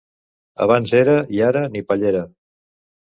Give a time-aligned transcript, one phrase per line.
[0.65, 2.23] Abans era i ara ni pallera.